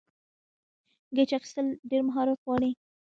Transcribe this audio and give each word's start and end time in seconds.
کېچ 1.15 1.31
اخیستل 1.37 1.67
ډېر 1.89 2.01
مهارت 2.07 2.37
غواړي. 2.45 2.71